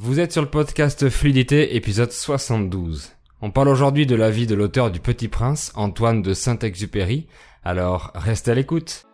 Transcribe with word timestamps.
Vous 0.00 0.20
êtes 0.20 0.30
sur 0.30 0.42
le 0.42 0.48
podcast 0.48 1.08
Fluidité, 1.08 1.74
épisode 1.74 2.12
72. 2.12 3.10
On 3.42 3.50
parle 3.50 3.66
aujourd'hui 3.66 4.06
de 4.06 4.14
la 4.14 4.30
vie 4.30 4.46
de 4.46 4.54
l'auteur 4.54 4.92
du 4.92 5.00
Petit 5.00 5.26
Prince, 5.26 5.72
Antoine 5.74 6.22
de 6.22 6.34
Saint-Exupéry, 6.34 7.26
alors 7.64 8.12
restez 8.14 8.52
à 8.52 8.54
l'écoute. 8.54 9.06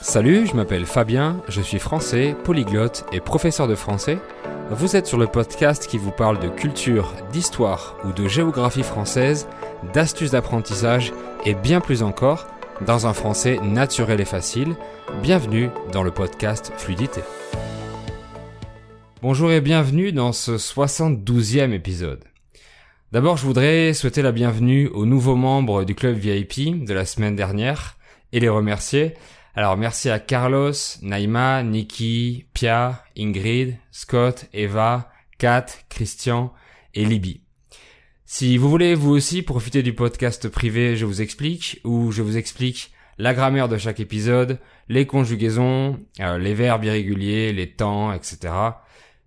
Salut, 0.00 0.46
je 0.46 0.56
m'appelle 0.56 0.86
Fabien, 0.86 1.42
je 1.48 1.60
suis 1.60 1.78
français, 1.78 2.34
polyglotte 2.44 3.04
et 3.12 3.20
professeur 3.20 3.68
de 3.68 3.74
français. 3.74 4.16
Vous 4.70 4.96
êtes 4.96 5.06
sur 5.06 5.18
le 5.18 5.26
podcast 5.26 5.86
qui 5.86 5.98
vous 5.98 6.12
parle 6.12 6.40
de 6.40 6.48
culture, 6.48 7.12
d'histoire 7.30 7.98
ou 8.06 8.12
de 8.12 8.26
géographie 8.26 8.82
française, 8.82 9.48
d'astuces 9.92 10.30
d'apprentissage 10.30 11.12
et 11.44 11.52
bien 11.52 11.82
plus 11.82 12.02
encore, 12.02 12.46
dans 12.86 13.06
un 13.06 13.12
français 13.12 13.60
naturel 13.62 14.22
et 14.22 14.24
facile. 14.24 14.76
Bienvenue 15.22 15.68
dans 15.92 16.02
le 16.02 16.10
podcast 16.10 16.72
Fluidité. 16.78 17.20
Bonjour 19.22 19.52
et 19.52 19.60
bienvenue 19.60 20.12
dans 20.12 20.32
ce 20.32 20.52
72e 20.52 21.72
épisode. 21.72 22.24
D'abord, 23.12 23.36
je 23.36 23.44
voudrais 23.44 23.92
souhaiter 23.92 24.22
la 24.22 24.32
bienvenue 24.32 24.88
aux 24.88 25.04
nouveaux 25.04 25.36
membres 25.36 25.84
du 25.84 25.94
club 25.94 26.16
VIP 26.16 26.86
de 26.86 26.94
la 26.94 27.04
semaine 27.04 27.36
dernière 27.36 27.98
et 28.32 28.40
les 28.40 28.48
remercier. 28.48 29.12
Alors 29.54 29.76
merci 29.76 30.08
à 30.08 30.20
Carlos, 30.20 30.72
Naima, 31.02 31.62
Nikki, 31.62 32.46
Pia, 32.54 33.04
Ingrid, 33.14 33.76
Scott, 33.90 34.46
Eva, 34.54 35.12
Kat, 35.36 35.66
Christian 35.90 36.54
et 36.94 37.04
Libby. 37.04 37.42
Si 38.24 38.56
vous 38.56 38.70
voulez 38.70 38.94
vous 38.94 39.10
aussi 39.10 39.42
profiter 39.42 39.82
du 39.82 39.92
podcast 39.92 40.48
privé 40.48 40.96
Je 40.96 41.04
vous 41.04 41.20
explique, 41.20 41.82
où 41.84 42.10
je 42.10 42.22
vous 42.22 42.38
explique 42.38 42.90
la 43.18 43.34
grammaire 43.34 43.68
de 43.68 43.76
chaque 43.76 44.00
épisode, 44.00 44.58
les 44.88 45.06
conjugaisons, 45.06 46.00
euh, 46.20 46.38
les 46.38 46.54
verbes 46.54 46.84
irréguliers, 46.84 47.52
les 47.52 47.70
temps, 47.70 48.14
etc. 48.14 48.54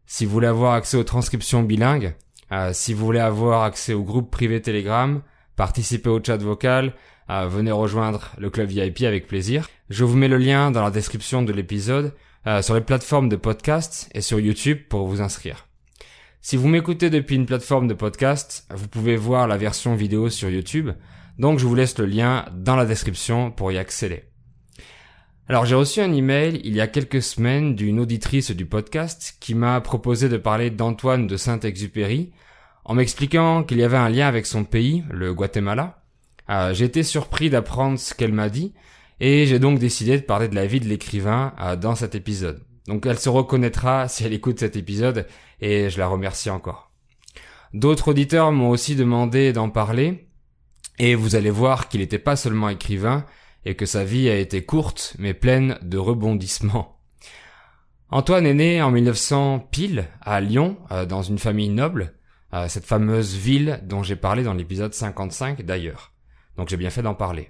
Si 0.05 0.25
vous 0.25 0.31
voulez 0.31 0.47
avoir 0.47 0.73
accès 0.73 0.97
aux 0.97 1.03
transcriptions 1.03 1.63
bilingues, 1.63 2.15
euh, 2.51 2.71
si 2.73 2.93
vous 2.93 3.05
voulez 3.05 3.19
avoir 3.19 3.63
accès 3.63 3.93
au 3.93 4.03
groupe 4.03 4.29
privé 4.29 4.61
Telegram, 4.61 5.21
participer 5.55 6.09
au 6.09 6.21
chat 6.23 6.37
vocal, 6.37 6.93
euh, 7.29 7.47
venez 7.47 7.71
rejoindre 7.71 8.31
le 8.37 8.49
club 8.49 8.69
VIP 8.69 9.03
avec 9.03 9.27
plaisir. 9.27 9.69
Je 9.89 10.03
vous 10.03 10.17
mets 10.17 10.27
le 10.27 10.37
lien 10.37 10.71
dans 10.71 10.83
la 10.83 10.91
description 10.91 11.41
de 11.41 11.53
l'épisode 11.53 12.13
euh, 12.47 12.61
sur 12.61 12.75
les 12.75 12.81
plateformes 12.81 13.29
de 13.29 13.35
podcast 13.35 14.09
et 14.13 14.21
sur 14.21 14.39
YouTube 14.39 14.79
pour 14.89 15.07
vous 15.07 15.21
inscrire. 15.21 15.67
Si 16.41 16.57
vous 16.57 16.67
m'écoutez 16.67 17.09
depuis 17.09 17.37
une 17.37 17.45
plateforme 17.45 17.87
de 17.87 17.93
podcast, 17.93 18.67
vous 18.73 18.89
pouvez 18.89 19.15
voir 19.15 19.47
la 19.47 19.57
version 19.57 19.95
vidéo 19.95 20.29
sur 20.29 20.49
YouTube, 20.49 20.89
donc 21.39 21.57
je 21.57 21.65
vous 21.65 21.75
laisse 21.75 21.97
le 21.97 22.05
lien 22.05 22.45
dans 22.53 22.75
la 22.75 22.85
description 22.85 23.49
pour 23.49 23.71
y 23.71 23.77
accéder. 23.77 24.32
Alors 25.49 25.65
j'ai 25.65 25.75
reçu 25.75 25.99
un 25.99 26.13
email 26.13 26.61
il 26.63 26.73
y 26.73 26.79
a 26.79 26.87
quelques 26.87 27.21
semaines 27.21 27.75
d'une 27.75 27.99
auditrice 27.99 28.51
du 28.51 28.65
podcast 28.65 29.35
qui 29.41 29.55
m'a 29.55 29.81
proposé 29.81 30.29
de 30.29 30.37
parler 30.37 30.69
d'Antoine 30.69 31.27
de 31.27 31.35
Saint-Exupéry 31.35 32.31
en 32.85 32.93
m'expliquant 32.93 33.65
qu'il 33.65 33.77
y 33.79 33.83
avait 33.83 33.97
un 33.97 34.07
lien 34.07 34.25
avec 34.25 34.45
son 34.45 34.63
pays, 34.63 35.03
le 35.11 35.33
Guatemala. 35.33 36.01
Euh, 36.49 36.73
j'ai 36.73 36.85
été 36.85 37.03
surpris 37.03 37.49
d'apprendre 37.49 37.99
ce 37.99 38.13
qu'elle 38.13 38.31
m'a 38.31 38.47
dit 38.47 38.73
et 39.19 39.45
j'ai 39.45 39.59
donc 39.59 39.79
décidé 39.79 40.17
de 40.17 40.23
parler 40.23 40.47
de 40.47 40.55
la 40.55 40.65
vie 40.65 40.79
de 40.79 40.87
l'écrivain 40.87 41.53
euh, 41.59 41.75
dans 41.75 41.95
cet 41.95 42.15
épisode. 42.15 42.63
Donc 42.87 43.05
elle 43.05 43.19
se 43.19 43.29
reconnaîtra 43.29 44.07
si 44.07 44.23
elle 44.23 44.33
écoute 44.33 44.59
cet 44.59 44.77
épisode 44.77 45.27
et 45.59 45.89
je 45.89 45.97
la 45.97 46.07
remercie 46.07 46.51
encore. 46.51 46.89
D'autres 47.73 48.07
auditeurs 48.07 48.53
m'ont 48.53 48.69
aussi 48.69 48.95
demandé 48.95 49.51
d'en 49.51 49.69
parler 49.69 50.29
et 50.99 51.15
vous 51.15 51.35
allez 51.35 51.49
voir 51.49 51.89
qu'il 51.89 51.99
n'était 51.99 52.17
pas 52.17 52.37
seulement 52.37 52.69
écrivain, 52.69 53.25
et 53.65 53.75
que 53.75 53.85
sa 53.85 54.03
vie 54.03 54.29
a 54.29 54.37
été 54.37 54.63
courte 54.63 55.15
mais 55.19 55.33
pleine 55.33 55.77
de 55.81 55.97
rebondissements. 55.97 56.99
Antoine 58.09 58.45
est 58.45 58.53
né 58.53 58.81
en 58.81 58.91
1900 58.91 59.67
pile 59.71 60.05
à 60.21 60.39
Lyon, 60.39 60.77
euh, 60.91 61.05
dans 61.05 61.23
une 61.23 61.39
famille 61.39 61.69
noble, 61.69 62.13
cette 62.67 62.85
fameuse 62.85 63.35
ville 63.35 63.79
dont 63.81 64.03
j'ai 64.03 64.15
parlé 64.15 64.43
dans 64.43 64.53
l'épisode 64.53 64.93
55 64.93 65.63
d'ailleurs. 65.63 66.11
Donc 66.55 66.69
j'ai 66.69 66.77
bien 66.77 66.91
fait 66.91 67.01
d'en 67.01 67.15
parler. 67.15 67.49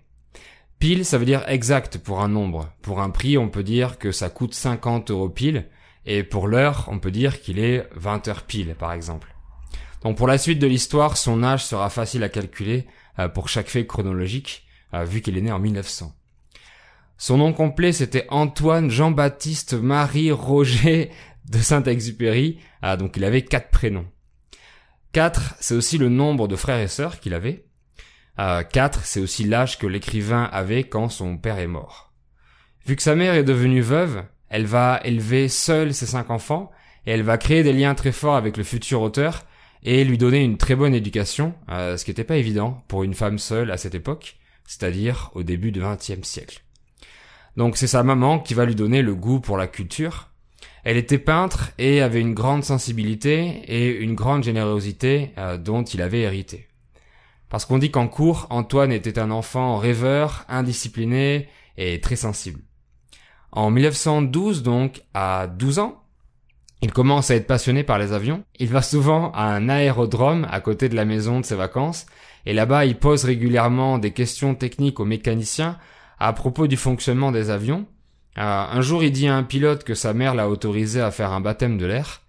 Pile, 0.79 1.05
ça 1.05 1.17
veut 1.17 1.25
dire 1.25 1.43
exact 1.47 1.97
pour 1.97 2.21
un 2.21 2.27
nombre. 2.27 2.69
Pour 2.81 3.01
un 3.01 3.09
prix, 3.09 3.37
on 3.37 3.49
peut 3.49 3.63
dire 3.63 3.97
que 3.97 4.11
ça 4.11 4.29
coûte 4.29 4.53
50 4.53 5.11
euros 5.11 5.29
pile, 5.29 5.69
et 6.05 6.23
pour 6.23 6.47
l'heure, 6.47 6.89
on 6.91 6.99
peut 6.99 7.11
dire 7.11 7.41
qu'il 7.41 7.59
est 7.59 7.87
20 7.95 8.27
heures 8.27 8.43
pile, 8.43 8.75
par 8.75 8.91
exemple. 8.91 9.33
Donc 10.01 10.17
pour 10.17 10.27
la 10.27 10.37
suite 10.37 10.59
de 10.59 10.67
l'histoire, 10.67 11.15
son 11.15 11.43
âge 11.43 11.63
sera 11.63 11.89
facile 11.89 12.23
à 12.23 12.29
calculer 12.29 12.85
euh, 13.19 13.29
pour 13.29 13.47
chaque 13.47 13.69
fait 13.69 13.85
chronologique, 13.85 14.65
vu 14.93 15.21
qu'il 15.21 15.37
est 15.37 15.41
né 15.41 15.51
en 15.51 15.59
1900. 15.59 16.13
Son 17.17 17.37
nom 17.37 17.53
complet, 17.53 17.93
c'était 17.93 18.25
Antoine 18.29 18.89
Jean-Baptiste 18.89 19.73
Marie 19.73 20.31
Roger 20.31 21.09
de 21.49 21.57
Saint-Exupéry. 21.57 22.59
Ah, 22.81 22.97
donc 22.97 23.17
il 23.17 23.23
avait 23.23 23.43
quatre 23.43 23.69
prénoms. 23.69 24.07
Quatre, 25.13 25.55
c'est 25.59 25.75
aussi 25.75 25.97
le 25.97 26.09
nombre 26.09 26.47
de 26.47 26.55
frères 26.55 26.79
et 26.79 26.87
sœurs 26.87 27.19
qu'il 27.19 27.33
avait. 27.33 27.65
Euh, 28.39 28.63
quatre, 28.63 29.05
c'est 29.05 29.19
aussi 29.19 29.43
l'âge 29.43 29.77
que 29.77 29.87
l'écrivain 29.87 30.49
avait 30.51 30.83
quand 30.83 31.09
son 31.09 31.37
père 31.37 31.59
est 31.59 31.67
mort. 31.67 32.11
Vu 32.85 32.95
que 32.95 33.03
sa 33.03 33.15
mère 33.15 33.35
est 33.35 33.43
devenue 33.43 33.81
veuve, 33.81 34.23
elle 34.49 34.65
va 34.65 34.99
élever 35.03 35.49
seule 35.49 35.93
ses 35.93 36.07
cinq 36.07 36.29
enfants 36.29 36.71
et 37.05 37.11
elle 37.11 37.23
va 37.23 37.37
créer 37.37 37.63
des 37.63 37.73
liens 37.73 37.95
très 37.95 38.11
forts 38.11 38.35
avec 38.35 38.57
le 38.57 38.63
futur 38.63 39.01
auteur 39.01 39.43
et 39.83 40.03
lui 40.03 40.17
donner 40.17 40.43
une 40.43 40.57
très 40.57 40.75
bonne 40.75 40.95
éducation, 40.95 41.53
euh, 41.69 41.95
ce 41.95 42.05
qui 42.05 42.11
n'était 42.11 42.23
pas 42.23 42.37
évident 42.37 42.83
pour 42.87 43.03
une 43.03 43.13
femme 43.13 43.37
seule 43.37 43.71
à 43.71 43.77
cette 43.77 43.95
époque 43.95 44.37
c'est-à-dire 44.65 45.31
au 45.33 45.43
début 45.43 45.71
du 45.71 45.81
XXe 45.81 46.27
siècle. 46.27 46.63
Donc 47.57 47.77
c'est 47.77 47.87
sa 47.87 48.03
maman 48.03 48.39
qui 48.39 48.53
va 48.53 48.65
lui 48.65 48.75
donner 48.75 49.01
le 49.01 49.15
goût 49.15 49.39
pour 49.39 49.57
la 49.57 49.67
culture. 49.67 50.29
Elle 50.83 50.97
était 50.97 51.19
peintre 51.19 51.71
et 51.77 52.01
avait 52.01 52.19
une 52.19 52.33
grande 52.33 52.63
sensibilité 52.63 53.61
et 53.67 53.89
une 53.89 54.15
grande 54.15 54.43
générosité 54.43 55.31
euh, 55.37 55.57
dont 55.57 55.83
il 55.83 56.01
avait 56.01 56.21
hérité. 56.21 56.67
Parce 57.49 57.65
qu'on 57.65 57.77
dit 57.77 57.91
qu'en 57.91 58.07
cours, 58.07 58.47
Antoine 58.49 58.91
était 58.91 59.19
un 59.19 59.29
enfant 59.29 59.77
rêveur, 59.77 60.45
indiscipliné 60.49 61.47
et 61.77 62.01
très 62.01 62.15
sensible. 62.15 62.61
En 63.51 63.69
1912 63.69 64.63
donc, 64.63 65.03
à 65.13 65.47
12 65.47 65.79
ans, 65.79 66.02
il 66.83 66.91
commence 66.91 67.31
à 67.31 67.35
être 67.35 67.47
passionné 67.47 67.83
par 67.83 67.97
les 67.97 68.11
avions. 68.11 68.43
Il 68.59 68.67
va 68.67 68.81
souvent 68.81 69.31
à 69.31 69.45
un 69.45 69.69
aérodrome 69.69 70.45
à 70.51 70.59
côté 70.59 70.89
de 70.89 70.95
la 70.95 71.05
maison 71.05 71.39
de 71.39 71.45
ses 71.45 71.55
vacances 71.55 72.05
et 72.45 72.51
là-bas, 72.51 72.83
il 72.83 72.97
pose 72.97 73.23
régulièrement 73.23 73.99
des 73.99 74.11
questions 74.11 74.53
techniques 74.53 74.99
aux 74.99 75.05
mécaniciens 75.05 75.77
à 76.19 76.33
propos 76.33 76.67
du 76.67 76.75
fonctionnement 76.75 77.31
des 77.31 77.49
avions. 77.49 77.85
Euh, 78.37 78.41
un 78.41 78.81
jour, 78.81 79.01
il 79.01 79.13
dit 79.13 79.29
à 79.29 79.35
un 79.35 79.43
pilote 79.43 79.85
que 79.85 79.93
sa 79.93 80.13
mère 80.13 80.35
l'a 80.35 80.49
autorisé 80.49 80.99
à 80.99 81.11
faire 81.11 81.31
un 81.31 81.39
baptême 81.39 81.77
de 81.77 81.85
l'air. 81.85 82.21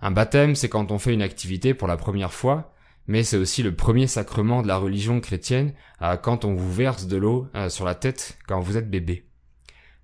Un 0.00 0.12
baptême, 0.12 0.54
c'est 0.54 0.70
quand 0.70 0.90
on 0.90 0.98
fait 0.98 1.12
une 1.12 1.20
activité 1.20 1.74
pour 1.74 1.86
la 1.86 1.98
première 1.98 2.32
fois, 2.32 2.72
mais 3.06 3.22
c'est 3.22 3.36
aussi 3.36 3.62
le 3.62 3.74
premier 3.74 4.06
sacrement 4.06 4.62
de 4.62 4.68
la 4.68 4.78
religion 4.78 5.20
chrétienne 5.20 5.74
euh, 6.00 6.16
quand 6.16 6.46
on 6.46 6.54
vous 6.54 6.72
verse 6.72 7.06
de 7.06 7.18
l'eau 7.18 7.48
euh, 7.54 7.68
sur 7.68 7.84
la 7.84 7.94
tête 7.94 8.38
quand 8.48 8.60
vous 8.60 8.78
êtes 8.78 8.88
bébé. 8.88 9.26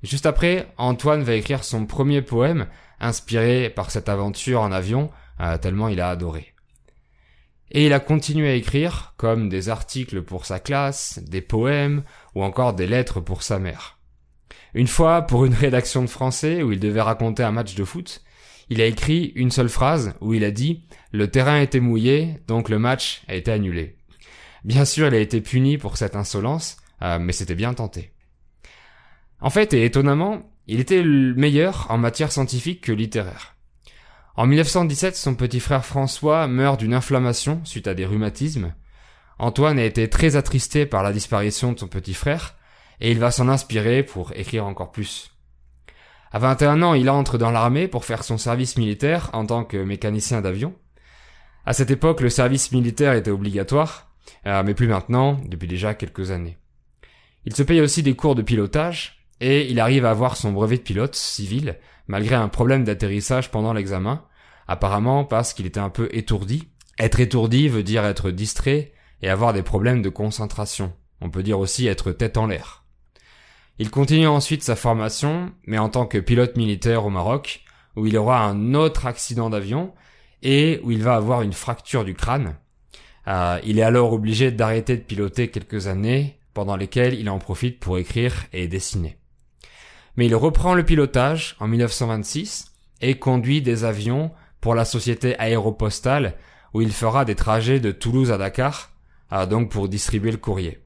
Juste 0.02 0.26
après, 0.26 0.66
Antoine 0.78 1.22
va 1.22 1.34
écrire 1.34 1.64
son 1.64 1.86
premier 1.86 2.22
poème, 2.22 2.66
inspiré 3.00 3.70
par 3.70 3.90
cette 3.90 4.08
aventure 4.08 4.62
en 4.62 4.72
avion, 4.72 5.10
tellement 5.60 5.88
il 5.88 6.00
a 6.00 6.10
adoré. 6.10 6.54
Et 7.72 7.86
il 7.86 7.92
a 7.92 8.00
continué 8.00 8.48
à 8.48 8.54
écrire, 8.54 9.14
comme 9.16 9.48
des 9.48 9.68
articles 9.68 10.22
pour 10.22 10.44
sa 10.44 10.58
classe, 10.58 11.20
des 11.22 11.40
poèmes, 11.40 12.02
ou 12.34 12.42
encore 12.42 12.74
des 12.74 12.86
lettres 12.86 13.20
pour 13.20 13.42
sa 13.42 13.58
mère. 13.58 13.98
Une 14.74 14.88
fois, 14.88 15.22
pour 15.22 15.44
une 15.44 15.54
rédaction 15.54 16.02
de 16.02 16.08
français 16.08 16.62
où 16.62 16.72
il 16.72 16.80
devait 16.80 17.00
raconter 17.00 17.42
un 17.42 17.52
match 17.52 17.74
de 17.74 17.84
foot, 17.84 18.22
il 18.70 18.80
a 18.80 18.86
écrit 18.86 19.32
une 19.34 19.50
seule 19.50 19.68
phrase 19.68 20.14
où 20.20 20.34
il 20.34 20.44
a 20.44 20.50
dit 20.50 20.84
Le 21.12 21.28
terrain 21.28 21.60
était 21.60 21.80
mouillé, 21.80 22.36
donc 22.46 22.68
le 22.68 22.78
match 22.78 23.22
a 23.28 23.34
été 23.34 23.50
annulé. 23.50 23.96
Bien 24.64 24.84
sûr, 24.84 25.08
il 25.08 25.14
a 25.14 25.18
été 25.18 25.40
puni 25.40 25.78
pour 25.78 25.96
cette 25.96 26.16
insolence, 26.16 26.76
euh, 27.02 27.18
mais 27.18 27.32
c'était 27.32 27.54
bien 27.54 27.74
tenté. 27.74 28.12
En 29.40 29.50
fait, 29.50 29.72
et 29.72 29.84
étonnamment, 29.84 30.42
il 30.66 30.80
était 30.80 31.02
le 31.02 31.34
meilleur 31.34 31.86
en 31.90 31.98
matière 31.98 32.30
scientifique 32.30 32.82
que 32.82 32.92
littéraire. 32.92 33.56
En 34.36 34.46
1917, 34.46 35.16
son 35.16 35.34
petit 35.34 35.60
frère 35.60 35.84
François 35.84 36.46
meurt 36.46 36.78
d'une 36.78 36.94
inflammation 36.94 37.60
suite 37.64 37.88
à 37.88 37.94
des 37.94 38.06
rhumatismes. 38.06 38.74
Antoine 39.38 39.78
a 39.78 39.84
été 39.84 40.08
très 40.08 40.36
attristé 40.36 40.86
par 40.86 41.02
la 41.02 41.12
disparition 41.12 41.72
de 41.72 41.78
son 41.78 41.88
petit 41.88 42.14
frère, 42.14 42.56
et 43.00 43.10
il 43.10 43.18
va 43.18 43.30
s'en 43.30 43.48
inspirer 43.48 44.02
pour 44.02 44.32
écrire 44.34 44.66
encore 44.66 44.92
plus. 44.92 45.32
À 46.32 46.38
21 46.38 46.82
ans, 46.82 46.94
il 46.94 47.10
entre 47.10 47.38
dans 47.38 47.50
l'armée 47.50 47.88
pour 47.88 48.04
faire 48.04 48.22
son 48.22 48.38
service 48.38 48.76
militaire 48.76 49.30
en 49.32 49.46
tant 49.46 49.64
que 49.64 49.76
mécanicien 49.76 50.40
d'avion. 50.40 50.74
À 51.66 51.72
cette 51.72 51.90
époque, 51.90 52.20
le 52.20 52.30
service 52.30 52.70
militaire 52.72 53.14
était 53.14 53.30
obligatoire, 53.30 54.12
euh, 54.46 54.62
mais 54.64 54.74
plus 54.74 54.86
maintenant, 54.86 55.40
depuis 55.46 55.68
déjà 55.68 55.94
quelques 55.94 56.30
années. 56.30 56.58
Il 57.44 57.56
se 57.56 57.62
paye 57.62 57.80
aussi 57.80 58.02
des 58.02 58.14
cours 58.14 58.34
de 58.34 58.42
pilotage, 58.42 59.19
et 59.40 59.70
il 59.70 59.80
arrive 59.80 60.04
à 60.04 60.10
avoir 60.10 60.36
son 60.36 60.52
brevet 60.52 60.76
de 60.76 60.82
pilote 60.82 61.14
civil 61.14 61.78
malgré 62.06 62.34
un 62.34 62.48
problème 62.48 62.84
d'atterrissage 62.84 63.50
pendant 63.50 63.72
l'examen, 63.72 64.24
apparemment 64.66 65.24
parce 65.24 65.54
qu'il 65.54 65.66
était 65.66 65.80
un 65.80 65.90
peu 65.90 66.08
étourdi. 66.12 66.68
Être 66.98 67.20
étourdi 67.20 67.68
veut 67.68 67.82
dire 67.82 68.04
être 68.04 68.30
distrait 68.30 68.92
et 69.22 69.28
avoir 69.28 69.52
des 69.52 69.62
problèmes 69.62 70.02
de 70.02 70.08
concentration. 70.08 70.92
On 71.20 71.30
peut 71.30 71.42
dire 71.42 71.58
aussi 71.58 71.86
être 71.86 72.12
tête 72.12 72.36
en 72.36 72.46
l'air. 72.46 72.84
Il 73.78 73.90
continue 73.90 74.26
ensuite 74.26 74.62
sa 74.62 74.76
formation, 74.76 75.52
mais 75.66 75.78
en 75.78 75.88
tant 75.88 76.06
que 76.06 76.18
pilote 76.18 76.56
militaire 76.56 77.06
au 77.06 77.10
Maroc, 77.10 77.62
où 77.96 78.06
il 78.06 78.16
aura 78.16 78.44
un 78.44 78.74
autre 78.74 79.06
accident 79.06 79.48
d'avion 79.48 79.94
et 80.42 80.80
où 80.82 80.90
il 80.90 81.02
va 81.02 81.14
avoir 81.14 81.42
une 81.42 81.52
fracture 81.52 82.04
du 82.04 82.14
crâne. 82.14 82.56
Euh, 83.28 83.58
il 83.64 83.78
est 83.78 83.82
alors 83.82 84.12
obligé 84.12 84.50
d'arrêter 84.50 84.96
de 84.96 85.02
piloter 85.02 85.48
quelques 85.48 85.86
années 85.86 86.38
pendant 86.54 86.76
lesquelles 86.76 87.14
il 87.14 87.30
en 87.30 87.38
profite 87.38 87.78
pour 87.78 87.98
écrire 87.98 88.46
et 88.52 88.68
dessiner. 88.68 89.19
Mais 90.20 90.26
il 90.26 90.36
reprend 90.36 90.74
le 90.74 90.84
pilotage 90.84 91.56
en 91.60 91.66
1926 91.66 92.72
et 93.00 93.18
conduit 93.18 93.62
des 93.62 93.84
avions 93.84 94.32
pour 94.60 94.74
la 94.74 94.84
société 94.84 95.34
aéropostale 95.38 96.34
où 96.74 96.82
il 96.82 96.92
fera 96.92 97.24
des 97.24 97.34
trajets 97.34 97.80
de 97.80 97.90
Toulouse 97.90 98.30
à 98.30 98.36
Dakar, 98.36 98.90
euh, 99.32 99.46
donc 99.46 99.70
pour 99.70 99.88
distribuer 99.88 100.30
le 100.30 100.36
courrier. 100.36 100.84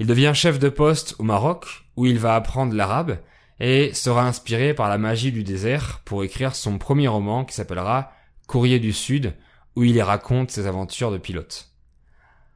Il 0.00 0.08
devient 0.08 0.32
chef 0.34 0.58
de 0.58 0.68
poste 0.68 1.14
au 1.20 1.22
Maroc 1.22 1.64
où 1.94 2.06
il 2.06 2.18
va 2.18 2.34
apprendre 2.34 2.74
l'arabe 2.74 3.20
et 3.60 3.94
sera 3.94 4.26
inspiré 4.26 4.74
par 4.74 4.88
la 4.88 4.98
magie 4.98 5.30
du 5.30 5.44
désert 5.44 6.00
pour 6.04 6.24
écrire 6.24 6.56
son 6.56 6.76
premier 6.76 7.06
roman 7.06 7.44
qui 7.44 7.54
s'appellera 7.54 8.10
Courrier 8.48 8.80
du 8.80 8.92
Sud, 8.92 9.32
où 9.76 9.84
il 9.84 9.94
y 9.94 10.02
raconte 10.02 10.50
ses 10.50 10.66
aventures 10.66 11.12
de 11.12 11.18
pilote. 11.18 11.70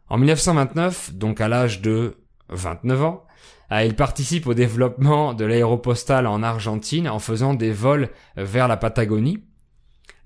En 0.08 0.18
1929, 0.18 1.14
donc 1.14 1.40
à 1.40 1.46
l'âge 1.46 1.82
de 1.82 2.16
29 2.48 3.04
ans, 3.04 3.24
il 3.70 3.96
participe 3.96 4.46
au 4.46 4.54
développement 4.54 5.34
de 5.34 5.44
l'aéropostale 5.44 6.26
en 6.26 6.42
Argentine 6.42 7.08
en 7.08 7.18
faisant 7.18 7.54
des 7.54 7.72
vols 7.72 8.10
vers 8.36 8.68
la 8.68 8.76
Patagonie. 8.76 9.42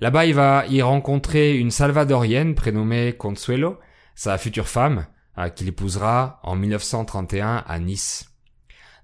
Là-bas, 0.01 0.27
il 0.27 0.35
va 0.35 0.65
y 0.69 0.83
rencontrer 0.83 1.57
une 1.57 1.71
salvadorienne 1.71 2.55
prénommée 2.55 3.15
Consuelo, 3.15 3.79
sa 4.15 4.37
future 4.37 4.69
femme, 4.69 5.07
euh, 5.39 5.49
qu'il 5.49 5.69
épousera 5.69 6.41
en 6.43 6.57
1931 6.57 7.65
à 7.67 7.79
Nice. 7.79 8.31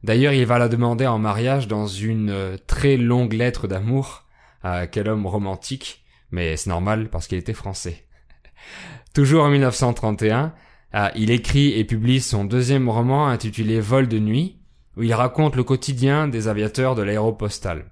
D'ailleurs, 0.02 0.34
il 0.34 0.46
va 0.46 0.58
la 0.58 0.69
demander 0.69 1.06
en 1.06 1.19
mariage 1.19 1.66
dans 1.66 1.87
une 1.87 2.31
euh, 2.31 2.56
très 2.66 2.96
longue 2.96 3.32
lettre 3.32 3.66
d'amour. 3.66 4.26
quel 4.93 5.08
homme 5.08 5.26
romantique 5.26 6.05
mais 6.34 6.56
c'est 6.56 6.70
normal 6.70 7.08
parce 7.11 7.28
qu'il 7.28 7.38
était 7.38 7.55
français. 7.55 8.05
Toujours 9.14 9.44
en 9.44 9.49
1931, 9.49 10.52
euh, 10.94 11.08
il 11.17 11.31
écrit 11.31 11.73
et 11.73 11.85
publie 11.85 12.20
son 12.20 12.44
deuxième 12.44 12.88
roman 12.88 13.26
intitulé 13.26 13.81
Vol 13.81 14.08
de 14.08 14.19
nuit, 14.19 14.58
où 14.96 15.02
il 15.02 15.12
raconte 15.12 15.56
le 15.56 15.64
quotidien 15.64 16.29
des 16.29 16.46
aviateurs 16.46 16.94
de 16.94 17.02
l'aéropostale. 17.02 17.91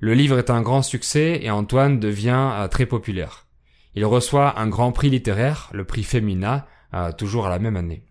Le 0.00 0.14
livre 0.14 0.38
est 0.38 0.50
un 0.50 0.60
grand 0.60 0.82
succès 0.82 1.40
et 1.42 1.50
Antoine 1.50 2.00
devient 2.00 2.50
euh, 2.54 2.68
très 2.68 2.86
populaire. 2.86 3.46
Il 3.94 4.04
reçoit 4.04 4.58
un 4.58 4.66
grand 4.66 4.90
prix 4.90 5.10
littéraire, 5.10 5.70
le 5.72 5.84
prix 5.84 6.02
Femina, 6.02 6.66
euh, 6.92 7.12
toujours 7.12 7.46
à 7.46 7.50
la 7.50 7.60
même 7.60 7.76
année. 7.76 8.04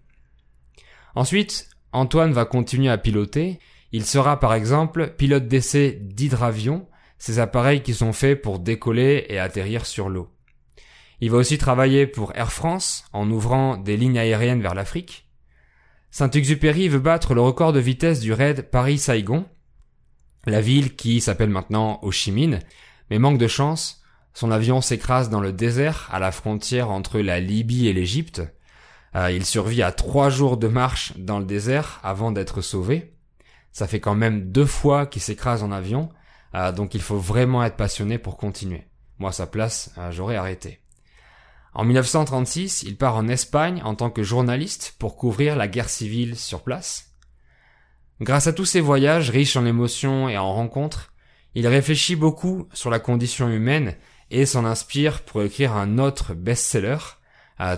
Ensuite, 1.15 1.69
Antoine 1.91 2.31
va 2.31 2.45
continuer 2.45 2.89
à 2.89 2.97
piloter. 2.97 3.59
Il 3.91 4.05
sera 4.05 4.39
par 4.39 4.53
exemple 4.53 5.13
pilote 5.17 5.47
d'essai 5.47 5.99
d'hydravion 6.01 6.87
ces 7.19 7.39
appareils 7.39 7.83
qui 7.83 7.93
sont 7.93 8.11
faits 8.11 8.41
pour 8.41 8.59
décoller 8.59 9.25
et 9.29 9.39
atterrir 9.39 9.85
sur 9.85 10.09
l'eau. 10.09 10.32
Il 11.23 11.31
va 11.31 11.37
aussi 11.37 11.57
travailler 11.57 12.05
pour 12.05 12.35
Air 12.35 12.51
France 12.51 13.05
en 13.13 13.31
ouvrant 13.31 13.77
des 13.77 13.95
lignes 13.95 14.19
aériennes 14.19 14.61
vers 14.61 14.75
l'Afrique. 14.75 15.25
Saint-Exupéry 16.11 16.89
veut 16.89 16.99
battre 16.99 17.33
le 17.33 17.39
record 17.39 17.71
de 17.71 17.79
vitesse 17.79 18.19
du 18.19 18.33
raid 18.33 18.69
Paris-Saigon, 18.69 19.45
la 20.45 20.59
ville 20.59 20.97
qui 20.97 21.21
s'appelle 21.21 21.49
maintenant 21.49 21.99
Ho 22.01 22.11
Chi 22.11 22.33
Minh, 22.33 22.59
mais 23.09 23.19
manque 23.19 23.37
de 23.37 23.47
chance, 23.47 24.03
son 24.33 24.51
avion 24.51 24.81
s'écrase 24.81 25.29
dans 25.29 25.39
le 25.39 25.53
désert 25.53 26.09
à 26.11 26.19
la 26.19 26.33
frontière 26.33 26.91
entre 26.91 27.21
la 27.21 27.39
Libye 27.39 27.87
et 27.87 27.93
l'Égypte. 27.93 28.41
Euh, 29.15 29.31
il 29.31 29.45
survit 29.45 29.81
à 29.81 29.93
trois 29.93 30.29
jours 30.29 30.57
de 30.57 30.67
marche 30.67 31.13
dans 31.15 31.39
le 31.39 31.45
désert 31.45 32.01
avant 32.03 32.33
d'être 32.33 32.59
sauvé. 32.59 33.13
Ça 33.71 33.87
fait 33.87 34.01
quand 34.01 34.15
même 34.15 34.51
deux 34.51 34.65
fois 34.65 35.05
qu'il 35.05 35.21
s'écrase 35.21 35.63
en 35.63 35.71
avion, 35.71 36.09
euh, 36.53 36.73
donc 36.73 36.95
il 36.95 37.01
faut 37.01 37.17
vraiment 37.17 37.63
être 37.63 37.77
passionné 37.77 38.17
pour 38.17 38.35
continuer. 38.35 38.89
Moi, 39.19 39.31
sa 39.31 39.47
place, 39.47 39.93
euh, 39.97 40.11
j'aurais 40.11 40.35
arrêté. 40.35 40.82
En 41.75 41.85
1936, 41.85 42.83
il 42.83 42.97
part 42.97 43.15
en 43.15 43.27
Espagne 43.27 43.81
en 43.83 43.95
tant 43.95 44.09
que 44.09 44.21
journaliste 44.21 44.95
pour 44.99 45.15
couvrir 45.15 45.55
la 45.55 45.67
guerre 45.67 45.89
civile 45.89 46.37
sur 46.37 46.61
place. 46.61 47.15
Grâce 48.21 48.47
à 48.47 48.53
tous 48.53 48.65
ces 48.65 48.79
voyages 48.79 49.31
riches 49.31 49.57
en 49.57 49.65
émotions 49.65 50.29
et 50.29 50.37
en 50.37 50.53
rencontres, 50.53 51.13
il 51.55 51.67
réfléchit 51.67 52.15
beaucoup 52.15 52.67
sur 52.73 52.89
la 52.89 52.99
condition 52.99 53.49
humaine 53.49 53.95
et 54.29 54.45
s'en 54.45 54.65
inspire 54.65 55.21
pour 55.21 55.41
écrire 55.41 55.73
un 55.73 55.97
autre 55.97 56.33
best-seller, 56.33 56.97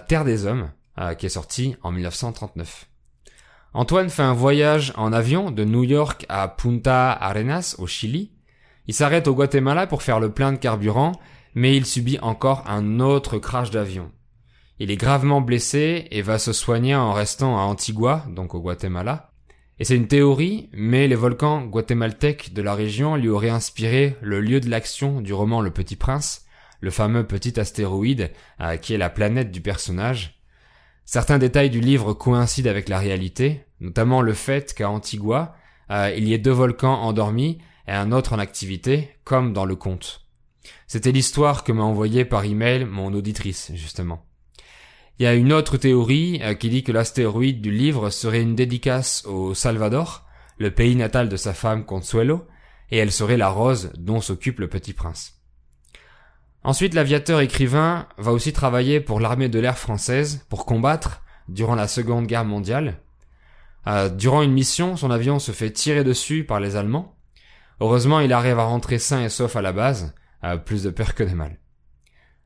Terre 0.07 0.25
des 0.25 0.45
Hommes, 0.45 0.71
euh, 0.97 1.13
qui 1.13 1.25
est 1.25 1.29
sorti 1.29 1.75
en 1.83 1.91
1939. 1.91 2.87
Antoine 3.73 4.09
fait 4.09 4.23
un 4.23 4.33
voyage 4.33 4.93
en 4.95 5.13
avion 5.13 5.51
de 5.51 5.63
New 5.63 5.83
York 5.83 6.25
à 6.29 6.47
Punta 6.47 7.11
Arenas 7.11 7.75
au 7.77 7.87
Chili 7.87 8.31
il 8.87 8.93
s'arrête 8.93 9.27
au 9.27 9.33
Guatemala 9.33 9.87
pour 9.87 10.03
faire 10.03 10.19
le 10.19 10.31
plein 10.31 10.51
de 10.51 10.57
carburant, 10.57 11.13
mais 11.55 11.75
il 11.75 11.85
subit 11.85 12.19
encore 12.21 12.63
un 12.67 12.99
autre 12.99 13.39
crash 13.39 13.71
d'avion. 13.71 14.11
Il 14.77 14.91
est 14.91 14.97
gravement 14.97 15.39
blessé 15.39 16.07
et 16.11 16.21
va 16.21 16.37
se 16.37 16.51
soigner 16.51 16.95
en 16.95 17.13
restant 17.13 17.57
à 17.57 17.61
Antigua, 17.61 18.25
donc 18.29 18.53
au 18.53 18.59
Guatemala. 18.59 19.31
Et 19.79 19.85
c'est 19.85 19.95
une 19.95 20.07
théorie, 20.07 20.69
mais 20.73 21.07
les 21.07 21.15
volcans 21.15 21.65
guatémaltèques 21.65 22.53
de 22.53 22.61
la 22.61 22.75
région 22.75 23.15
lui 23.15 23.29
auraient 23.29 23.49
inspiré 23.49 24.17
le 24.21 24.41
lieu 24.41 24.59
de 24.59 24.69
l'action 24.69 25.21
du 25.21 25.33
roman 25.33 25.61
Le 25.61 25.71
Petit 25.71 25.95
Prince, 25.95 26.45
le 26.81 26.91
fameux 26.91 27.25
petit 27.25 27.59
astéroïde 27.59 28.31
euh, 28.61 28.75
qui 28.77 28.93
est 28.93 28.97
la 28.97 29.09
planète 29.09 29.51
du 29.51 29.61
personnage. 29.61 30.41
Certains 31.05 31.37
détails 31.37 31.69
du 31.69 31.79
livre 31.79 32.13
coïncident 32.13 32.69
avec 32.69 32.89
la 32.89 32.99
réalité, 32.99 33.65
notamment 33.79 34.21
le 34.21 34.33
fait 34.33 34.73
qu'à 34.73 34.89
Antigua, 34.89 35.55
euh, 35.89 36.13
il 36.15 36.27
y 36.27 36.33
ait 36.33 36.37
deux 36.37 36.51
volcans 36.51 37.01
endormis 37.01 37.59
et 37.87 37.91
un 37.91 38.11
autre 38.11 38.33
en 38.33 38.39
activité, 38.39 39.09
comme 39.23 39.53
dans 39.53 39.65
le 39.65 39.75
conte. 39.75 40.24
C'était 40.87 41.11
l'histoire 41.11 41.63
que 41.63 41.71
m'a 41.71 41.83
envoyée 41.83 42.25
par 42.25 42.45
email 42.45 42.85
mon 42.85 43.13
auditrice, 43.13 43.71
justement. 43.73 44.25
Il 45.19 45.23
y 45.23 45.27
a 45.27 45.33
une 45.33 45.53
autre 45.53 45.77
théorie 45.77 46.41
euh, 46.43 46.53
qui 46.53 46.69
dit 46.69 46.83
que 46.83 46.91
l'astéroïde 46.91 47.61
du 47.61 47.71
livre 47.71 48.09
serait 48.09 48.41
une 48.41 48.55
dédicace 48.55 49.23
au 49.25 49.53
Salvador, 49.53 50.25
le 50.57 50.71
pays 50.71 50.95
natal 50.95 51.29
de 51.29 51.37
sa 51.37 51.53
femme 51.53 51.85
Consuelo, 51.85 52.45
et 52.91 52.97
elle 52.97 53.11
serait 53.11 53.37
la 53.37 53.49
rose 53.49 53.91
dont 53.97 54.21
s'occupe 54.21 54.59
le 54.59 54.67
petit 54.67 54.93
prince. 54.93 55.41
Ensuite, 56.63 56.93
l'aviateur 56.93 57.41
écrivain 57.41 58.07
va 58.17 58.31
aussi 58.31 58.51
travailler 58.51 58.99
pour 58.99 59.19
l'armée 59.19 59.49
de 59.49 59.59
l'air 59.59 59.77
française 59.77 60.45
pour 60.49 60.65
combattre 60.65 61.21
durant 61.47 61.75
la 61.75 61.87
Seconde 61.87 62.27
Guerre 62.27 62.45
mondiale. 62.45 63.01
Euh, 63.87 64.09
durant 64.09 64.41
une 64.41 64.53
mission, 64.53 64.97
son 64.97 65.11
avion 65.11 65.39
se 65.39 65.51
fait 65.51 65.71
tirer 65.71 66.03
dessus 66.03 66.43
par 66.43 66.59
les 66.59 66.75
Allemands, 66.75 67.15
Heureusement, 67.81 68.21
il 68.21 68.31
arrive 68.31 68.59
à 68.59 68.65
rentrer 68.65 68.99
sain 68.99 69.23
et 69.23 69.29
sauf 69.29 69.55
à 69.55 69.61
la 69.61 69.73
base, 69.73 70.15
plus 70.65 70.83
de 70.83 70.89
peur 70.89 71.15
que 71.15 71.23
de 71.23 71.33
mal. 71.33 71.59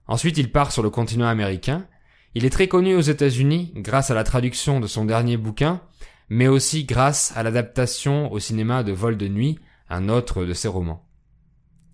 Ensuite, 0.08 0.38
il 0.38 0.52
part 0.52 0.72
sur 0.72 0.84
le 0.84 0.90
continent 0.90 1.28
américain. 1.28 1.88
Il 2.34 2.46
est 2.46 2.50
très 2.50 2.68
connu 2.68 2.96
aux 2.96 3.02
États-Unis 3.02 3.74
grâce 3.76 4.10
à 4.12 4.16
la 4.16 4.24
traduction 4.24 4.80
de 4.80 4.88
son 4.88 5.06
dernier 5.06 5.38
bouquin, 5.38 5.82
mais 6.30 6.48
aussi 6.48 6.86
grâce 6.86 7.34
à 7.36 7.44
l'adaptation 7.44 8.32
au 8.32 8.40
cinéma 8.40 8.84
de 8.84 8.92
Vol 8.92 9.18
de 9.18 9.28
nuit, 9.28 9.60
un 9.90 10.10
autre 10.10 10.46
de 10.46 10.54
ses 10.54 10.68
romans. 10.68 11.08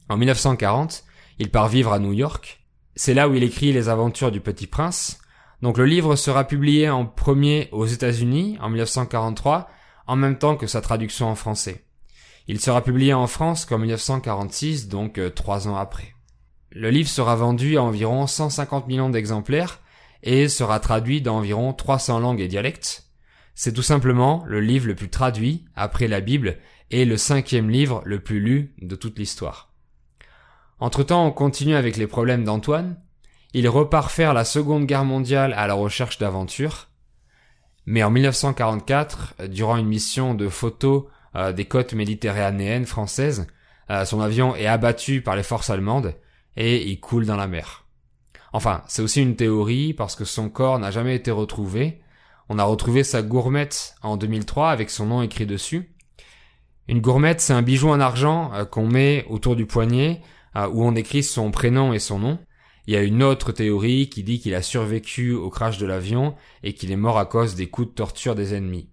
En 0.09 0.17
1940, 0.17 1.03
il 1.39 1.51
part 1.51 1.67
vivre 1.67 1.91
à 1.91 1.99
New 1.99 2.13
York. 2.13 2.65
C'est 2.95 3.13
là 3.13 3.27
où 3.27 3.33
il 3.33 3.43
écrit 3.43 3.73
Les 3.73 3.89
aventures 3.89 4.31
du 4.31 4.39
petit 4.39 4.67
prince. 4.67 5.19
Donc 5.61 5.77
le 5.77 5.85
livre 5.85 6.15
sera 6.15 6.45
publié 6.45 6.89
en 6.89 7.05
premier 7.05 7.69
aux 7.71 7.85
États-Unis 7.85 8.57
en 8.61 8.69
1943, 8.69 9.69
en 10.07 10.15
même 10.15 10.37
temps 10.37 10.55
que 10.55 10.67
sa 10.67 10.81
traduction 10.81 11.27
en 11.27 11.35
français. 11.35 11.84
Il 12.47 12.59
sera 12.59 12.83
publié 12.83 13.13
en 13.13 13.27
France 13.27 13.65
qu'en 13.65 13.79
1946, 13.79 14.87
donc 14.87 15.17
euh, 15.17 15.29
trois 15.29 15.67
ans 15.67 15.75
après. 15.75 16.13
Le 16.69 16.89
livre 16.89 17.09
sera 17.09 17.35
vendu 17.35 17.77
à 17.77 17.83
environ 17.83 18.27
150 18.27 18.87
millions 18.87 19.09
d'exemplaires 19.09 19.79
et 20.21 20.47
sera 20.49 20.79
traduit 20.79 21.21
dans 21.21 21.37
environ 21.37 21.73
300 21.73 22.19
langues 22.19 22.41
et 22.41 22.47
dialectes. 22.47 23.05
C'est 23.55 23.73
tout 23.73 23.81
simplement 23.81 24.43
le 24.45 24.59
livre 24.59 24.87
le 24.87 24.95
plus 24.95 25.09
traduit 25.09 25.65
après 25.75 26.07
la 26.07 26.19
Bible 26.19 26.57
et 26.91 27.05
le 27.05 27.17
cinquième 27.17 27.69
livre 27.69 28.01
le 28.05 28.19
plus 28.19 28.39
lu 28.39 28.75
de 28.81 28.95
toute 28.95 29.17
l'histoire. 29.17 29.71
Entre-temps, 30.79 31.25
on 31.25 31.31
continue 31.31 31.75
avec 31.75 31.95
les 31.95 32.07
problèmes 32.07 32.43
d'Antoine. 32.43 32.99
Il 33.53 33.69
repart 33.69 34.11
faire 34.11 34.33
la 34.33 34.43
Seconde 34.43 34.85
Guerre 34.85 35.05
mondiale 35.05 35.53
à 35.53 35.67
la 35.67 35.73
recherche 35.73 36.17
d'aventures. 36.17 36.89
Mais 37.85 38.03
en 38.03 38.11
1944, 38.11 39.47
durant 39.47 39.77
une 39.77 39.87
mission 39.87 40.33
de 40.33 40.49
photo 40.49 41.07
euh, 41.35 41.51
des 41.51 41.65
côtes 41.65 41.93
méditerranéennes 41.93 42.85
françaises, 42.85 43.47
euh, 43.89 44.05
son 44.05 44.21
avion 44.21 44.55
est 44.55 44.67
abattu 44.67 45.21
par 45.21 45.35
les 45.35 45.43
forces 45.43 45.69
allemandes 45.69 46.15
et 46.55 46.87
il 46.87 46.99
coule 46.99 47.25
dans 47.25 47.35
la 47.35 47.47
mer. 47.47 47.85
Enfin, 48.53 48.83
c'est 48.87 49.01
aussi 49.01 49.21
une 49.21 49.35
théorie 49.35 49.93
parce 49.93 50.15
que 50.15 50.23
son 50.23 50.49
corps 50.49 50.79
n'a 50.79 50.91
jamais 50.91 51.15
été 51.15 51.31
retrouvé. 51.31 52.01
On 52.47 52.57
a 52.57 52.63
retrouvé 52.63 53.03
sa 53.03 53.21
gourmette 53.21 53.95
en 54.01 54.17
2003 54.17 54.69
avec 54.69 54.89
son 54.89 55.07
nom 55.07 55.21
écrit 55.21 55.45
dessus. 55.45 55.91
Une 56.87 57.01
gourmette, 57.01 57.41
c'est 57.41 57.53
un 57.53 57.63
bijou 57.63 57.89
en 57.89 57.99
argent 57.99 58.53
euh, 58.53 58.65
qu'on 58.65 58.87
met 58.87 59.25
autour 59.29 59.55
du 59.55 59.65
poignet 59.65 60.21
où 60.71 60.85
on 60.85 60.95
écrit 60.95 61.21
son 61.21 61.51
prénom 61.51 61.91
et 61.91 61.99
son 61.99 62.17
nom. 62.17 62.39
Il 62.87 62.93
y 62.93 62.97
a 62.97 63.01
une 63.01 63.23
autre 63.23 63.51
théorie 63.51 64.07
qui 64.07 64.23
dit 64.23 64.39
qu'il 64.39 64.55
a 64.55 64.61
survécu 64.61 65.33
au 65.33 65.49
crash 65.49 65.77
de 65.79 65.85
l'avion 65.85 66.33
et 66.63 66.73
qu'il 66.73 66.93
est 66.93 66.95
mort 66.95 67.17
à 67.17 67.25
cause 67.25 67.55
des 67.55 67.67
coups 67.67 67.89
de 67.89 67.93
torture 67.93 68.35
des 68.35 68.53
ennemis. 68.53 68.89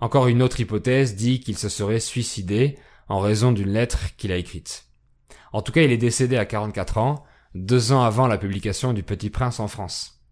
Encore 0.00 0.28
une 0.28 0.42
autre 0.42 0.60
hypothèse 0.60 1.16
dit 1.16 1.40
qu'il 1.40 1.58
se 1.58 1.68
serait 1.68 2.00
suicidé 2.00 2.78
en 3.08 3.20
raison 3.20 3.52
d'une 3.52 3.72
lettre 3.72 4.14
qu'il 4.16 4.32
a 4.32 4.36
écrite. 4.36 4.86
En 5.52 5.62
tout 5.62 5.72
cas, 5.72 5.82
il 5.82 5.90
est 5.90 5.96
décédé 5.96 6.36
à 6.36 6.44
44 6.44 6.98
ans, 6.98 7.24
deux 7.54 7.92
ans 7.92 8.02
avant 8.02 8.26
la 8.26 8.38
publication 8.38 8.92
du 8.92 9.02
Petit 9.02 9.30
Prince 9.30 9.60
en 9.60 9.68
France. 9.68 10.22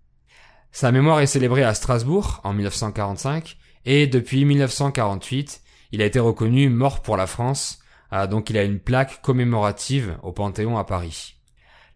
Sa 0.73 0.93
mémoire 0.93 1.21
est 1.21 1.27
célébrée 1.27 1.65
à 1.65 1.75
Strasbourg 1.75 2.41
en 2.45 2.53
1945 2.53 3.57
et 3.87 4.07
depuis 4.07 4.45
1948, 4.45 5.63
il 5.93 6.03
a 6.03 6.05
été 6.05 6.19
reconnu 6.19 6.69
mort 6.69 7.03
pour 7.03 7.17
la 7.17 7.27
France, 7.27 7.79
euh, 8.13 8.27
donc 8.27 8.51
il 8.51 8.59
a 8.59 8.63
une 8.63 8.79
plaque 8.79 9.23
commémorative 9.23 10.19
au 10.23 10.33
Panthéon 10.33 10.77
à 10.77 10.85
Paris. 10.85 11.37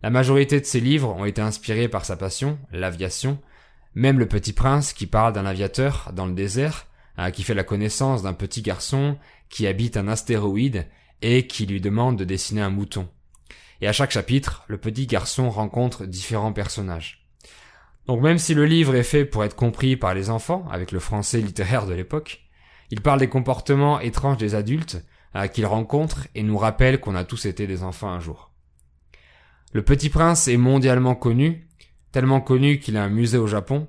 La 0.03 0.11
majorité 0.11 0.61
de 0.61 0.65
ses 0.65 0.81
livres 0.81 1.15
ont 1.15 1.27
été 1.27 1.43
inspirés 1.43 1.89
par 1.89 2.07
sa 2.07 2.17
passion, 2.17 2.59
l'aviation, 2.73 3.39
même 3.95 4.19
Le 4.19 4.27
Petit 4.27 4.55
Prince 4.55 4.93
qui 4.93 5.07
parle 5.07 5.35
d'un 5.35 5.45
aviateur 5.45 6.11
dans 6.15 6.27
le 6.27 6.33
désert, 6.33 6.87
qui 7.31 7.43
fait 7.43 7.55
la 7.55 7.65
connaissance 7.65 8.23
d'un 8.23 8.33
petit 8.33 8.63
garçon 8.63 9.19
qui 9.51 9.67
habite 9.67 9.97
un 9.97 10.09
astéroïde 10.09 10.87
et 11.23 11.47
qui 11.47 11.67
lui 11.67 11.81
demande 11.81 12.19
de 12.19 12.25
dessiner 12.25 12.63
un 12.63 12.71
mouton. 12.71 13.09
Et 13.81 13.89
à 13.89 13.93
chaque 13.93 14.11
chapitre, 14.11 14.65
le 14.69 14.79
petit 14.79 15.07
garçon 15.07 15.51
rencontre 15.51 16.07
différents 16.07 16.53
personnages. 16.53 17.27
Donc 18.07 18.23
même 18.23 18.39
si 18.39 18.55
le 18.55 18.65
livre 18.65 18.95
est 18.95 19.03
fait 19.03 19.25
pour 19.25 19.45
être 19.45 19.57
compris 19.57 19.97
par 19.97 20.15
les 20.15 20.31
enfants, 20.31 20.67
avec 20.71 20.93
le 20.93 20.99
français 20.99 21.41
littéraire 21.41 21.87
de 21.87 21.95
l'époque, 21.95 22.43
il 22.91 23.01
parle 23.03 23.21
des 23.21 23.29
comportements 23.29 24.01
étranges 24.01 24.39
des 24.39 24.55
adultes 24.55 25.05
euh, 25.37 25.47
qu'il 25.47 25.67
rencontre 25.67 26.27
et 26.35 26.43
nous 26.43 26.59
rappelle 26.59 27.01
qu'on 27.01 27.15
a 27.15 27.25
tous 27.25 27.45
été 27.47 27.67
des 27.67 27.83
enfants 27.83 28.11
un 28.11 28.21
jour. 28.21 28.53
Le 29.73 29.83
Petit 29.83 30.09
Prince 30.09 30.49
est 30.49 30.57
mondialement 30.57 31.15
connu, 31.15 31.69
tellement 32.11 32.41
connu 32.41 32.81
qu'il 32.81 32.97
a 32.97 33.05
un 33.05 33.09
musée 33.09 33.39
au 33.39 33.47
Japon, 33.47 33.87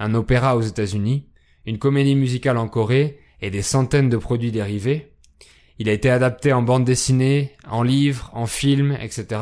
un 0.00 0.14
opéra 0.14 0.56
aux 0.56 0.62
États-Unis, 0.62 1.29
une 1.70 1.78
comédie 1.78 2.16
musicale 2.16 2.58
en 2.58 2.66
Corée 2.66 3.20
et 3.40 3.48
des 3.48 3.62
centaines 3.62 4.08
de 4.08 4.16
produits 4.16 4.50
dérivés. 4.50 5.12
Il 5.78 5.88
a 5.88 5.92
été 5.92 6.10
adapté 6.10 6.52
en 6.52 6.62
bande 6.62 6.84
dessinée, 6.84 7.54
en 7.68 7.84
livre, 7.84 8.28
en 8.34 8.46
film, 8.46 8.98
etc., 9.00 9.40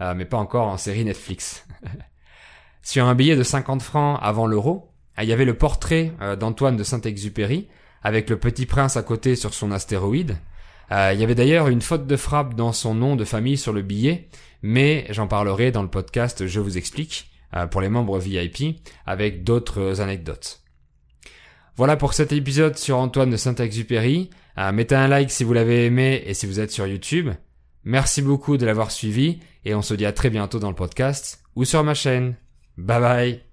euh, 0.00 0.14
mais 0.14 0.24
pas 0.24 0.38
encore 0.38 0.68
en 0.68 0.78
série 0.78 1.04
Netflix. 1.04 1.66
Sur 2.82 3.04
un 3.04 3.14
billet 3.14 3.36
de 3.36 3.42
50 3.42 3.82
francs 3.82 4.18
avant 4.22 4.46
l'euro, 4.46 4.90
euh, 5.18 5.24
il 5.24 5.28
y 5.28 5.34
avait 5.34 5.44
le 5.44 5.52
portrait 5.52 6.12
euh, 6.22 6.34
d'Antoine 6.34 6.78
de 6.78 6.82
Saint-Exupéry, 6.82 7.68
avec 8.02 8.30
le 8.30 8.38
petit 8.38 8.64
prince 8.64 8.96
à 8.96 9.02
côté 9.02 9.36
sur 9.36 9.52
son 9.52 9.70
astéroïde. 9.70 10.38
Il 10.90 11.20
y 11.20 11.24
avait 11.24 11.34
d'ailleurs 11.34 11.68
une 11.68 11.82
faute 11.82 12.06
de 12.06 12.16
frappe 12.16 12.54
dans 12.54 12.72
son 12.72 12.94
nom 12.94 13.16
de 13.16 13.24
famille 13.24 13.58
sur 13.58 13.72
le 13.72 13.82
billet, 13.82 14.28
mais 14.62 15.04
j'en 15.10 15.26
parlerai 15.26 15.72
dans 15.72 15.82
le 15.82 15.90
podcast 15.90 16.46
Je 16.46 16.60
vous 16.60 16.78
explique, 16.78 17.28
pour 17.72 17.80
les 17.80 17.88
membres 17.88 18.20
VIP, 18.20 18.80
avec 19.04 19.42
d'autres 19.42 20.00
anecdotes. 20.00 20.62
Voilà 21.76 21.96
pour 21.96 22.14
cet 22.14 22.32
épisode 22.32 22.78
sur 22.78 22.96
Antoine 22.96 23.30
de 23.30 23.36
Saint-Exupéry. 23.36 24.30
mettez 24.72 24.94
un 24.94 25.08
like 25.08 25.30
si 25.30 25.44
vous 25.44 25.52
l'avez 25.52 25.84
aimé 25.86 26.22
et 26.26 26.34
si 26.34 26.46
vous 26.46 26.60
êtes 26.60 26.70
sur 26.70 26.86
YouTube. 26.86 27.30
Merci 27.84 28.22
beaucoup 28.22 28.56
de 28.56 28.66
l'avoir 28.66 28.90
suivi 28.90 29.40
et 29.64 29.74
on 29.74 29.82
se 29.82 29.94
dit 29.94 30.06
à 30.06 30.12
très 30.12 30.30
bientôt 30.30 30.58
dans 30.58 30.70
le 30.70 30.74
podcast 30.74 31.42
ou 31.54 31.64
sur 31.64 31.84
ma 31.84 31.94
chaîne. 31.94 32.34
Bye 32.78 33.00
bye 33.00 33.45